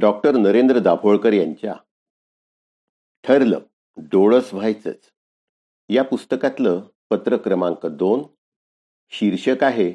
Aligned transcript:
Doctor 0.00 0.36
Narendra 0.36 0.78
Dabholkar 0.78 1.32
यांच्या 1.32 1.74
ठरलं 3.24 3.60
डोळस 3.96 4.54
व्हायचंच. 4.54 5.12
या 5.88 6.04
पुस्तकातलं 6.04 6.82
पत्र 7.10 7.36
क्रमांक 7.36 7.86
दोन 7.86 8.22
शीर्षक 9.10 9.64
आहे 9.64 9.92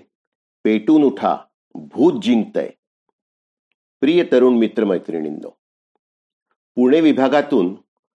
पेटून 0.63 1.03
उठा 1.03 1.37
भूत 1.75 2.21
जिंकतय. 2.21 2.69
प्रिय 3.99 4.23
तरुण 4.31 4.57
मित्रमैत्रिणींनो 4.57 5.49
पुणे 6.75 7.01
विभागातून 7.01 7.75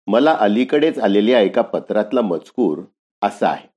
मला 0.06 0.36
अलीकडेच 0.40 0.98
आलेल्या 0.98 1.40
एका 1.40 1.62
पत्रातला 1.62 2.20
मजकूर 2.20 2.82
असा 3.22 3.48
आहे. 3.48 3.68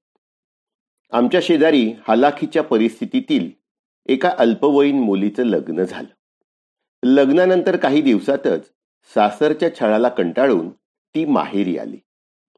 आमच्या 1.12 1.40
शेजारी 1.44 1.92
हालाखीच्या 2.08 2.64
परिस्थितीतील 2.64 3.52
एका 4.06 4.36
अल्पवयीन 4.38 5.00
मुलीचं 5.00 5.44
लग्न 5.44 5.84
झालं. 5.84 6.17
लग्नानंतर 7.10 7.78
काही 7.78 8.02
दिवसातच 8.02 8.66
सासरच्या 9.14 9.76
छळाला 9.76 10.10
कंटाळून 10.10 10.70
ती 11.16 11.26
माहेरी 11.26 11.78
आली. 11.78 11.98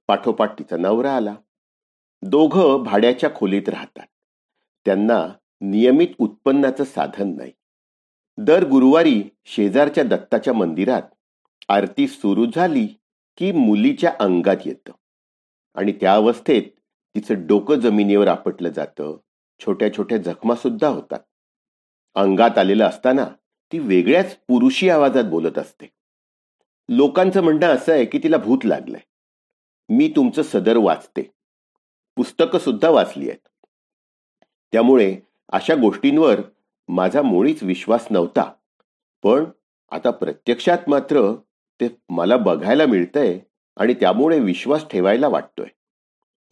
पाठोपाठ 0.07 0.59
तिचा 0.59 0.77
नवरा 0.77 1.15
आला. 1.15 1.35
दोघं 2.21 2.83
भाड्याच्या 2.83 3.29
खोलीत 3.35 3.69
राहतात. 3.69 4.05
त्यांना 4.85 5.27
नियमित 5.61 6.07
उत्पन्नाचं 6.17 6.83
साधन 6.83 7.35
नाही. 7.37 7.51
दर 8.37 8.63
गुरुवारी 8.63 9.23
शेजारच्या 9.45 10.03
दत्ताच्या 10.03 10.53
मंदिरात 10.53 11.01
आरती 11.69 12.07
सुरू 12.07 12.45
झाली 12.55 12.87
की 13.37 13.51
मुलीच्या 13.51 14.13
अंगात 14.19 14.57
येतं 14.65 14.91
आणि 15.75 15.91
त्या 15.91 16.15
अवस्थेत 16.15 16.63
तिचं 17.15 17.47
डोकं 17.47 17.75
जमिनीवर 17.75 18.27
आपटलं 18.27 18.69
जातं. 18.69 19.17
छोट्या 19.59 19.93
छोट्या 19.97 20.17
जखमा 20.17 20.55
सुद्धा 20.55 20.87
होतात. 20.87 21.19
अंगात 22.15 22.57
आलेलं 22.57 22.85
असताना 22.85 23.27
ती 23.71 23.79
वेगळ्याच 23.79 24.37
पुरुषी 24.47 24.89
आवाजात 24.89 25.23
बोलत 25.23 25.57
असते. 25.57 25.91
लोकांचं 26.89 27.43
म्हणणं 27.43 27.65
असं 27.65 27.91
आहे 27.91 28.05
की 28.05 28.17
तिला 28.17 28.37
भूत 28.37 28.65
लागलंय. 28.65 28.99
मी 29.89 30.13
तुमचं 30.15 30.41
सदर 30.43 30.77
वाचते. 30.77 31.21
पुस्तकं 32.15 32.59
सुद्धा 32.59 32.89
वाचली 32.89 33.29
आहेत. 33.29 33.47
त्यामुळे 34.71 35.17
अशा 35.49 35.75
गोष्टींवर 35.75 36.41
माझा 36.87 37.21
मुळीच 37.21 37.63
विश्वास 37.63 38.07
नव्हता. 38.11 38.53
पण 39.23 39.43
आता 39.91 40.11
प्रत्यक्षात 40.11 40.77
मात्र 40.87 41.35
ते 41.81 41.87
मला 42.09 42.37
बघायला 42.37 42.85
मिळतंय 42.85 43.39
आणि 43.77 43.93
त्यामुळे 43.93 44.39
विश्वास 44.39 44.87
ठेवायला 44.89 45.27
वाटतोय. 45.27 45.67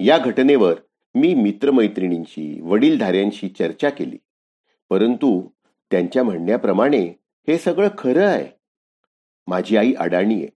या 0.05 0.17
घटनेवर 0.17 0.79
मी 1.15 1.33
मित्रमैत्रिणींशी 1.33 2.61
वडीलधाऱ्यांशी 2.61 3.49
चर्चा 3.49 3.89
केली. 3.89 4.17
परंतु 4.89 5.49
त्यांच्या 5.91 6.23
म्हणण्याप्रमाणे 6.23 7.03
हे 7.47 7.57
सगळं 7.57 7.89
खरं 7.97 8.27
आहे. 8.27 8.49
माझी 9.47 9.77
आई 9.77 9.93
अडाणी 9.93 10.35
आहे. 10.35 10.47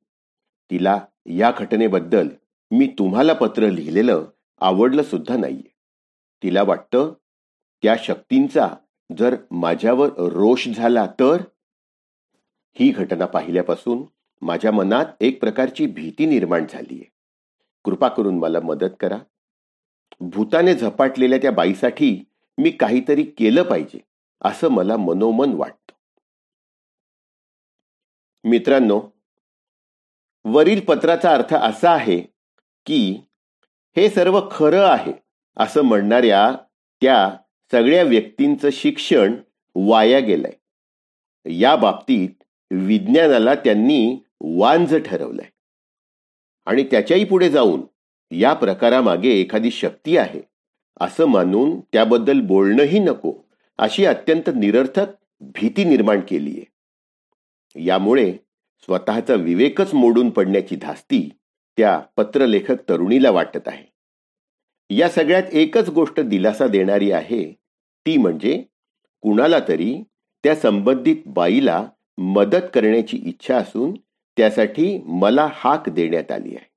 तिला 0.72 1.00
या 1.26 1.52
घटनेबद्दल 1.58 2.28
मी 2.72 2.88
तुम्हाला 2.88 3.34
पत्र 3.34 3.70
लिहिलेलं 3.70 4.26
आवडलं 4.62 5.04
सुद्धा 5.04 5.38
नाहीये. 5.38 5.72
तिला 6.44 6.64
वाटतं 6.64 7.14
त्या 7.84 7.96
शक्तींचा 8.04 8.70
जर 9.18 9.36
माझ्यावर 9.52 10.10
रोष 10.18 10.68
झाला 10.68 11.06
तर? 11.06 11.42
ही 12.74 12.92
घटना 12.92 13.26
पाहिल्यापासून 13.26 14.04
माझ्या 14.42 14.72
मनात 14.72 15.06
एक 15.22 15.40
प्रकारची 15.40 15.88
भीती 15.88 16.26
निर्माण 16.26 16.66
झालीय. 16.70 17.04
कृपा 17.84 18.08
करून 18.08 18.40
मला 18.40 18.60
मदत 18.60 18.96
करा. 19.00 19.18
भूताने 20.20 20.76
झपाटलेल्या 20.76 21.40
त्या 21.42 21.52
बाईसाठी 21.52 22.24
मी 22.58 22.72
काहीतरी 22.72 23.24
केलं 23.24 23.64
पाहिजे. 23.64 24.00
असं 24.42 24.68
मला 24.68 24.98
मनोमन 24.98 25.54
वाटतं. 25.54 25.92
मित्रांनो 28.50 29.02
वरील 30.46 30.82
पत्राचा 30.82 31.34
अर्थ 31.34 31.54
असा 31.54 31.92
आहे 31.92 32.22
की 32.86 33.22
हे 33.98 34.10
सर्व 34.10 34.42
खरं 34.52 34.86
आहे 34.86 35.14
असं 35.58 35.82
म्हणणाऱ्या 35.82 36.56
त्या 37.02 37.38
सगळ्या 37.72 38.04
व्यक्तींचं 38.04 38.70
शिक्षण 38.72 39.36
वाया 39.76 40.20
गेलंय. 40.20 40.54
या 41.58 41.76
बाबतीत 41.76 42.30
विज्ञानाला 42.72 43.56
त्यांनी 43.56 44.24
वांझ 44.42 44.96
ठरवलंय. 44.96 45.50
आणि 46.66 46.84
त्याच्याही 46.84 47.24
पुढे 47.24 47.50
जाऊन 47.50 47.82
या 48.32 48.54
प्रकारामागे 48.54 49.30
एखादी 49.30 49.72
शक्ती 49.72 50.18
आहे 50.18 50.42
असं 51.00 51.26
मानून 51.26 51.80
त्याबद्दल 51.80 52.40
बोलणंही 52.40 53.00
नको. 53.00 53.51
अशी 53.82 54.06
अत्यंत 54.06 54.50
निरर्थक 54.56 55.06
भीती 55.42 55.84
निर्माण 55.84 56.20
केली 56.28 56.52
आहे. 56.52 57.84
यामुळे 57.86 58.34
स्वतःचा 58.80 59.34
विवेकच 59.34 59.94
मोडून 59.94 60.30
पडण्याची 60.30 60.76
धास्ती 60.76 61.30
त्या 61.78 62.00
पत्रलेखक 62.18 62.90
तरुणीला 62.90 63.32
वाटत 63.32 63.68
आहे. 63.68 63.86
या 64.90 65.10
सगळ्यात 65.10 65.44
एकच 65.52 65.90
गोष्ट 65.90 66.20
दिलासा 66.20 66.68
देणारी 66.68 67.12
आहे 67.12 67.54
ती 68.06 68.18
म्हणजे 68.18 68.64
कुणाला 69.22 69.60
तरी 69.68 70.04
त्या 70.44 70.56
संबंधित 70.56 71.16
बाईला 71.26 71.88
मदत 72.18 72.68
करण्याची 72.74 73.18
इच्छा 73.18 73.58
असून 73.58 73.94
त्यासाठी 74.38 74.98
मला 75.06 75.50
हाक 75.54 75.90
देण्यात 75.90 76.32
आली 76.32 76.56
आहे. 76.56 76.70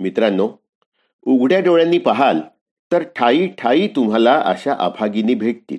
मित्रांनो 0.00 0.50
उघड्या 1.22 1.60
डोळ्यांनी 1.60 1.98
पाहाल 1.98 2.40
तर 2.92 3.02
ठाई 3.02 3.46
ठाई 3.48 3.88
तुम्हाला 3.88 4.40
अशा 4.40 4.74
अभागिनी 4.78 5.34
भेटतील. 5.34 5.78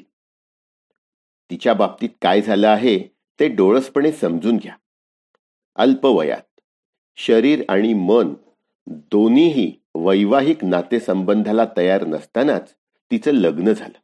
तिच्या 1.52 1.74
बाबतीत 1.74 2.10
काय 2.22 2.42
झालं 2.42 2.68
आहे 2.68 3.00
ते 3.40 3.48
डोळसपणे 3.48 4.12
समजून 4.12 4.58
घ्या. 4.58 4.74
अल्पवयात 5.76 6.62
शरीर 7.18 7.64
आणि 7.70 7.94
मन 7.94 8.34
दोन्हीही 8.88 9.72
वैवाहिक 9.96 10.66
नातेसंबंधाला 10.66 11.66
तयार 11.78 12.06
नसतानाच 12.06 12.74
तिचं 13.12 13.32
लग्न 13.32 13.74
झालं. 13.74 13.98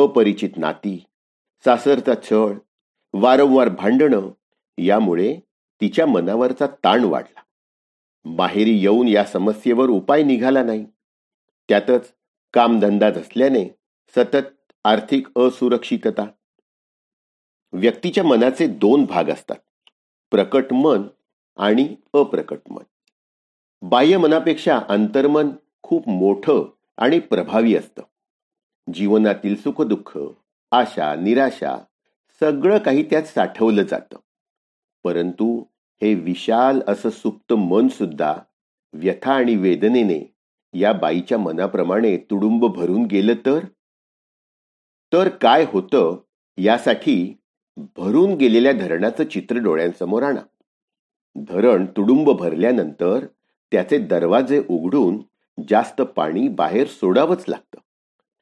अपरिचित 0.00 0.50
नाती 0.56 1.04
सासरचा 1.64 2.12
छळ 2.22 2.54
वारंवार 3.12 3.68
भांडणं 3.68 4.30
यामुळे 4.78 5.40
तिच्या 5.80 6.06
मनावरचा 6.06 6.66
ताण 6.66 7.04
वाढला. 7.04 7.40
बाहेरी 8.24 8.78
येऊन 8.78 9.08
या 9.08 9.24
समस्येवर 9.24 9.88
उपाय 9.88 10.22
निघाला 10.22 10.62
नाही. 10.62 10.86
त्यातच 11.68 12.12
कामधंदा 12.52 13.08
असल्याने 13.08 13.64
सतत 14.16 14.72
आर्थिक 14.84 15.38
असुरक्षितता. 15.38 16.26
व्यक्तीच्या 17.72 18.24
मनाचे 18.24 18.66
दोन 18.66 19.04
भाग 19.04 19.24
असतात. 19.24 19.56
प्रकट 20.30 20.72
मन 20.72 21.02
आणि 21.56 21.96
अप्रकट 22.12 22.58
मन. 22.70 22.82
बाह्य 23.82 24.16
मनापेक्षा 24.16 24.80
अंतर्मन 24.88 25.50
खूप 25.82 26.08
मोठं 26.08 26.70
आणि 26.96 27.18
प्रभावी 27.18 27.76
असतं. 27.76 28.02
जीवनातील 28.94 29.56
सुखदुःख 29.56 30.18
आशा 30.70 31.14
निराशा 31.14 31.84
सगळं 32.40 32.78
काही 32.78 33.02
त्यात 33.02 33.22
साठवलं 33.22 33.82
जातं. 33.82 34.18
परंतु 35.04 35.64
हे 36.02 36.14
विशाल 36.14 36.80
असं 36.88 37.10
सुप्त 37.10 37.52
मन 37.52 37.88
सुद्धा 37.88 38.34
व्यथा 38.92 39.32
आणि 39.34 39.56
वेदनेने 39.56 40.34
या 40.74 40.92
बाईच्या 40.92 41.38
मनाप्रमाणे 41.38 42.16
तुडुंब 42.16 42.64
भरून 42.66 43.02
गेलं 43.02 43.34
तर? 43.46 43.64
तर 45.12 45.28
काय 45.28 45.64
होतं 45.68 46.20
यासाठी 46.58 47.36
भरून 47.76 48.34
गेलेल्या 48.34 48.72
धरणाचं 48.72 49.24
चित्र 49.24 49.56
डोळ्यांसमोर 49.56 50.22
आणा. 50.22 50.40
धरण 51.36 51.86
तुडुंब 51.86 52.30
भरल्यानंतर 52.30 53.26
त्याचे 53.72 53.98
दरवाजे 53.98 54.62
उघडून 54.68 55.18
जास्त 55.68 56.02
पाणी 56.02 56.48
बाहेर 56.48 56.86
सोडावंच 56.86 57.44
लागतं. 57.48 57.78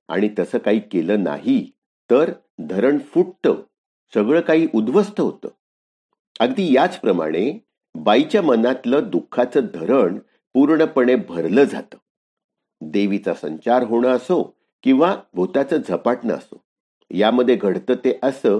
आणि 0.09 0.29
तसं 0.39 0.59
काही 0.59 0.81
केलं 0.81 1.25
नाही 1.25 1.71
तर 2.11 2.33
धरण 2.59 2.99
फुटतं. 2.99 3.55
सगळं 4.15 4.41
काही 4.41 4.69
उद्ध्वस्त 4.75 5.21
होतं. 5.21 5.49
अगदी 6.41 6.75
याचप्रमाणे 6.75 7.67
बाईच्या 7.95 8.43
मनातलं 8.43 9.11
दुःखाचं 9.11 9.61
धरण 9.75 10.19
पूर्णपणे 10.53 11.15
भरलं 11.15 11.65
जातं. 11.65 11.97
देवीचा 12.81 13.35
संचार 13.35 13.83
होणं 13.83 14.09
असो 14.09 14.57
किंवा 14.83 15.17
भूताचं 15.35 15.77
झपाटणं 15.89 16.35
असो. 16.35 16.65
यामध्ये 17.11 17.57
घडतं 17.57 17.95
ते 17.95 18.19
असं 18.23 18.59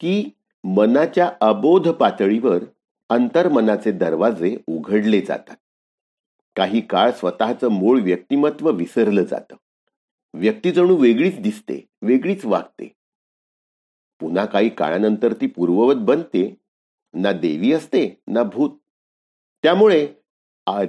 की 0.00 0.30
मनाच्या 0.64 1.32
अबोध 1.40 1.88
पातळीवर 1.88 2.64
अंतर्मनाचे 3.08 3.92
दरवाजे 3.92 4.56
उघडले 4.66 5.20
जातात. 5.20 5.56
काही 6.56 6.80
काळ 6.80 7.10
स्वतःचं 7.10 7.68
मूळ 7.68 8.00
व्यक्तिमत्व 8.00 8.70
विसरलं 8.70 9.22
जातं. 9.22 9.56
व्यक्ती 10.34 10.72
जणू 10.72 10.96
वेगळीच 10.96 11.40
दिसते 11.40 11.86
वेगळीच 12.02 12.44
वागते. 12.44 12.92
पुन्हा 14.20 14.44
काही 14.44 14.68
काळानंतर 14.68 15.32
ती 15.32 15.46
पूर्ववत 15.46 15.94
बनते 15.94 16.54
ना 17.14 17.32
देवी 17.32 17.72
असते 17.72 18.20
ना 18.28 18.42
भूत. 18.42 18.70
त्यामुळे 19.62 20.06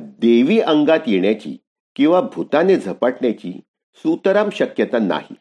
देवी 0.01 0.59
अंगात 0.59 0.99
येण्याची 1.07 1.57
किंवा 1.95 2.21
भूताने 2.21 2.75
झपाटण्याची 2.77 3.61
सुतराम 3.95 4.49
शक्यता 4.49 4.99
नाही. 4.99 5.35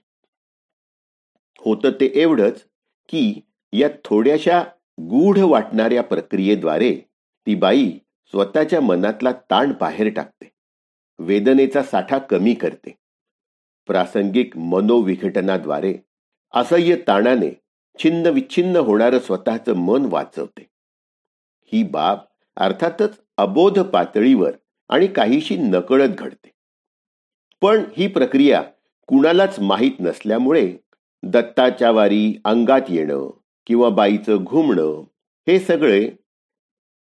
होतं 1.59 1.91
ते 1.91 2.13
एवढंच 2.15 2.65
की 3.09 3.41
या 3.73 3.89
थोड्याशा 4.05 4.65
गूढ 5.01 5.39
वाटणाऱ्या 5.39 6.03
प्रक्रियेद्वारे 6.03 7.01
ती 7.47 7.55
बाई 7.55 7.99
स्वतःच्या 8.27 8.81
मनातला 8.81 9.33
ताण 9.33 9.73
बाहेर 9.81 10.15
टाकते. 10.15 10.51
वेदनेचा 11.19 11.83
साठा 11.83 12.19
कमी 12.19 12.55
करते. 12.55 12.95
प्रासंगिक 13.87 14.57
मनोविघटनाद्वारे 14.57 15.95
असह्य 16.55 16.97
ताणाने 16.97 17.61
छिन्न 17.99 18.27
विच्छिन्न 18.27 18.77
होणारं 18.77 19.19
स्वतःचं 19.19 19.73
मन 19.73 20.09
वाचवते. 20.11 20.69
ही 21.65 21.83
बाब 21.83 22.19
अर्थातच 22.57 23.21
अबोध 23.37 23.81
पातळीवर 23.81 24.53
आणि 24.93 25.06
काहीशी 25.06 25.56
नकळत 25.56 26.09
घडते. 26.09 26.50
पण 27.61 27.85
ही 27.97 28.06
प्रक्रिया 28.06 28.62
कुणालाच 29.06 29.61
माहीत 29.61 29.91
नसल्यामुळे 30.00 30.77
दत्ताच्या 31.23 31.91
वारी 31.91 32.41
अंगात 32.44 32.81
येणं 32.89 33.31
किंवा 33.67 33.89
बाईचं 33.89 34.37
घुमणं 34.37 35.05
हे 35.49 35.61
सगळे 35.61 36.11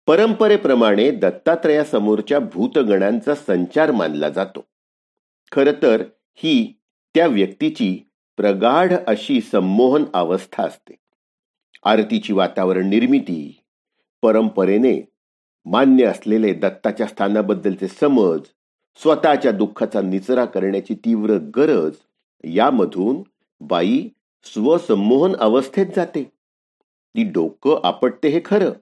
परंपरेप्रमाणे 0.06 1.10
दत्तात्रयासमोरच्या 1.10 2.38
भूतगणांचा 2.38 3.34
संचार 3.34 3.90
मानला 3.90 4.28
जातो. 4.28 4.64
खर 5.52 5.72
तर 5.82 6.02
ही 6.34 6.82
त्या 7.14 7.26
व्यक्तीची 7.26 7.98
प्रगाढ 8.36 8.92
अशी 9.06 9.40
संमोहन 9.40 10.04
अवस्था 10.14 10.64
असते. 10.64 10.94
आरतीची 11.84 12.32
वातावरण 12.32 12.88
निर्मिती 12.88 13.60
परंपरेने 14.22 15.11
मान्य 15.64 16.04
असलेले 16.04 16.52
दत्ताच्या 16.52 17.06
स्थानाबद्दलचे 17.06 17.88
समज 17.88 18.40
स्वतःच्या 19.02 19.52
दुःखाचा 19.52 20.00
निचरा 20.00 20.44
करण्याची 20.44 20.94
तीव्र 20.94 21.36
गरज 21.56 21.92
यामधून 22.44 23.22
बाई 23.60 24.08
स्वसंमोहन 24.44 25.36
अवस्थेत 25.36 25.86
जाते. 25.96 26.22
ती 26.22 27.22
डोकं 27.24 27.80
आपटते 27.84 28.28
हे 28.28 28.40
खरं 28.44 28.72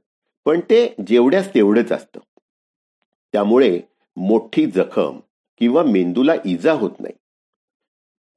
पण 0.44 0.61
ते 0.61 0.94
जेवढ्यास 1.06 1.55
तेवढंच 1.55 1.93
असतं. 1.93 2.21
त्यामुळे 3.33 3.81
मोठी 4.17 4.67
जखम 4.67 5.19
किंवा 5.59 5.83
मेंदूला 5.83 6.35
इजा 6.44 6.73
होत 6.73 7.00
नाही. 7.00 7.15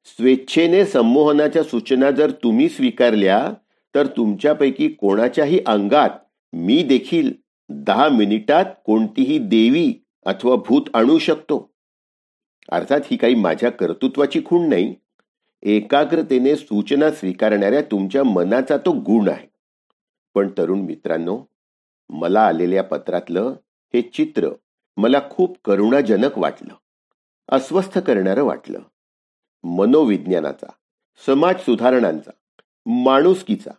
स्वेच्छेने 0.05 0.85
संमोहनाच्या 0.85 1.63
सूचना 1.63 2.11
जर 2.11 2.31
तुम्ही 2.31 2.69
स्वीकारल्या 2.69 3.53
तर 3.95 4.07
तुमच्यापैकी 4.07 4.87
कोणाच्याही 4.87 5.59
अंगात 5.65 6.09
मी 6.53 6.83
देखील 6.83 7.33
दहा 7.69 8.09
मिनिटात 8.09 8.65
कोणतीही 8.85 9.37
देवी 9.37 10.05
अथवा 10.25 10.55
भूत 10.55 10.81
आणू 10.93 11.17
शकतो. 11.17 11.73
अर्थात 12.69 12.99
ही 13.11 13.17
काही 13.17 13.35
माझ्या 13.35 13.71
कर्तृत्वाची 13.71 14.41
खूण 14.45 14.69
नाही. 14.69 14.95
एकाग्रतेने 15.63 16.55
सूचना 16.55 17.11
स्वीकारणाऱ्या 17.11 17.81
तुमच्या 17.81 18.23
मनाचा 18.23 18.77
तो 18.77 18.91
गुण 18.91 19.29
आहे. 19.29 19.47
पण 20.33 20.49
तरुण 20.57 20.79
मित्रांनो 20.79 21.43
मला 22.09 22.41
आलेल्या 22.41 22.83
पत्रातलं 22.83 23.55
हे 23.93 24.01
चित्र 24.01 24.49
मला 24.97 25.21
खूप 25.29 25.57
करुणाजनक 25.65 26.37
वाटलं. 26.37 26.73
अस्वस्थ 27.49 27.99
करणारं 27.99 28.43
वाटलं. 28.43 28.79
मनोविज्ञानाचा 29.63 30.67
समाज 31.25 31.59
सुधारणांचा 31.59 32.31
माणुसकीचा 32.85 33.71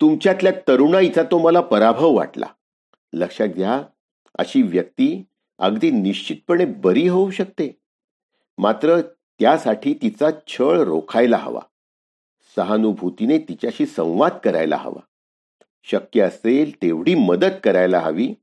तुमच्यातल्या 0.00 0.52
तरुणाईचा 0.52 1.22
तो 1.22 1.38
मला 1.38 1.60
पराभव 1.60 2.12
वाटला. 2.12 2.46
लक्षात 3.12 3.48
घ्या 3.48 3.82
अशी 4.38 4.62
व्यक्ती 4.62 5.24
अगदी 5.58 5.90
निश्चितपणे 5.90 6.64
बरी 6.64 7.08
होऊ 7.08 7.30
शकते. 7.30 7.78
मात्र 8.58 9.00
त्यासाठी 9.40 9.94
तिचा 9.94 10.26
छळ 10.48 10.80
रोखायला 10.80 11.36
हवा. 11.36 11.60
सहानुभूतीने 12.56 13.38
तिच्याशी 13.38 13.86
संवाद 13.86 14.32
करायला 14.44 14.76
हवा. 14.76 15.00
शक्य 15.84 16.20
असेल 16.20 16.82
तेवढी 16.82 17.14
मदत 17.14 17.60
करायला 17.64 17.98
हवी. 17.98 18.34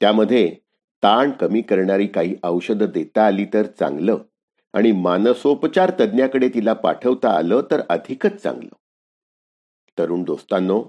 त्यामध्ये 0.00 0.56
ताण 1.02 1.30
कमी 1.30 1.62
करणारी 1.62 2.06
काही 2.06 2.36
औषधं 2.42 2.86
देता 2.86 3.26
आली 3.26 3.44
तर 3.44 3.66
चांगलं 3.66 4.18
आणि 4.72 4.92
मानसोपचार 4.92 5.92
तज्ज्ञाकडे 6.00 6.48
तिला 6.48 6.72
पाठवता 6.72 7.30
आलं 7.30 7.62
तर 7.70 7.82
अधिकच 7.88 8.42
चांगलं. 8.42 8.76
तरुण 9.98 10.22
दोस्तांनो 10.22 10.84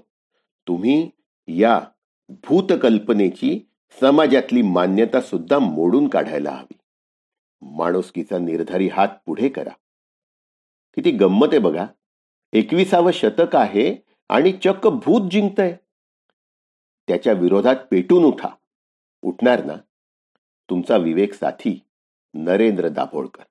तुम्ही 0.68 1.10
या 1.48 1.80
भूतकल्पनेची 2.28 3.68
समाजातली 4.00 4.62
मान्यता 4.62 5.20
सुद्धा 5.20 5.58
मोडून 5.58 6.08
काढायला 6.08 6.50
हवी. 6.50 6.76
माणुसकीचा 7.60 8.38
निर्धारी 8.38 8.88
हात 8.88 9.08
पुढे 9.26 9.48
करा. 9.48 9.70
किती 10.94 11.10
गंमत 11.10 11.46
आहे 11.50 11.58
बघा. 11.58 11.86
एकविसावं 12.52 13.10
शतक 13.10 13.56
आहे 13.56 14.04
आणि 14.28 14.52
चक्क 14.52 14.86
भूत 14.86 15.30
जिंकतय. 15.30 15.74
त्याच्या 17.08 17.32
विरोधात 17.32 17.76
पेटून 17.90 18.24
उठा. 18.24 18.48
उठणार 19.22 19.64
ना? 19.64 19.74
तुमचा 20.70 20.96
विवेक 20.96 21.34
साथी 21.34 21.80
नरेंद्र 22.34 22.88
दाभोळकर. 22.88 23.42